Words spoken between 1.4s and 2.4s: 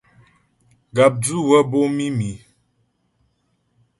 wə́ bǒ mǐmi.